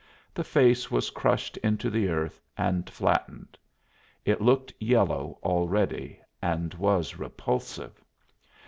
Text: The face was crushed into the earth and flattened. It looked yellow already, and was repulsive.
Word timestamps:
The 0.33 0.43
face 0.43 0.89
was 0.89 1.11
crushed 1.11 1.57
into 1.57 1.91
the 1.91 2.09
earth 2.09 2.41
and 2.57 2.89
flattened. 2.89 3.55
It 4.25 4.41
looked 4.41 4.73
yellow 4.79 5.37
already, 5.43 6.19
and 6.41 6.73
was 6.73 7.19
repulsive. 7.19 8.03